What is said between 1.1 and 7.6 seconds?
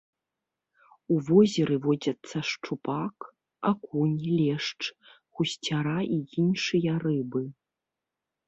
У возеры водзяцца шчупак, акунь, лешч, гусцяра і іншыя рыбы.